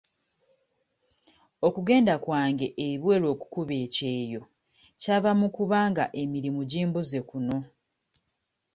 [1.67, 4.41] Okugenda kwange ebweru okukuba ekyeyo
[5.01, 7.57] kyava mu kuba nga emirimu gimbuze kuno.